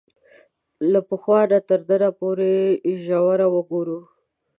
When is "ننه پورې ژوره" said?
1.89-3.47